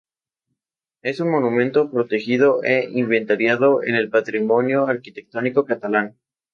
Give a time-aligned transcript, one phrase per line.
[1.03, 6.17] Es un monumento protegido e inventariado en el Patrimonio Arquitectónico Catalán.